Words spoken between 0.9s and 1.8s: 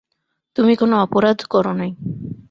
অপরাধ কর